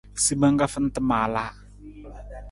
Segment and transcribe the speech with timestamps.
[0.25, 1.51] Simang ka fanta maalaa.